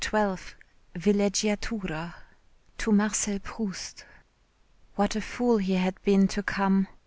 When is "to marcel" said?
2.79-3.37